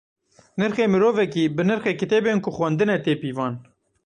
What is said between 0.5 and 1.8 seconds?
Nirxê mirovekî bi